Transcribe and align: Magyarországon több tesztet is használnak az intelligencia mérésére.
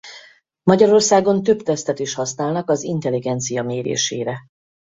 Magyarországon 0.63 1.43
több 1.43 1.61
tesztet 1.61 1.99
is 1.99 2.13
használnak 2.13 2.69
az 2.69 2.83
intelligencia 2.83 3.63
mérésére. 3.63 4.39